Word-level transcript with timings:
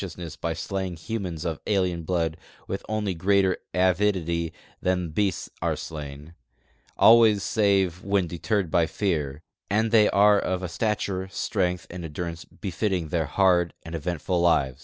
mess 0.17 0.35
by 0.35 0.51
slaying 0.51 0.95
humans 0.95 1.45
of 1.45 1.59
alien 1.67 2.01
blood 2.01 2.35
with 2.65 2.83
only 2.89 3.13
greater 3.13 3.55
avidity 3.71 4.51
than 4.81 5.09
beasts 5.11 5.47
are 5.61 5.75
slain, 5.75 6.33
always 6.97 7.43
save 7.43 8.01
when 8.03 8.27
dctemal 8.27 8.71
by 8.71 8.87
f(>ar; 8.87 9.41
and 9.69 9.91
they 9.91 10.09
are 10.09 10.39
of 10.39 10.63
a 10.63 10.67
stature, 10.67 11.27
strength, 11.27 11.85
and 11.91 12.03
endurance 12.03 12.45
befitting 12.45 13.09
their 13.09 13.27
hard 13.27 13.75
and 13.83 13.93
eventful 13.93 14.41
lives. 14.41 14.79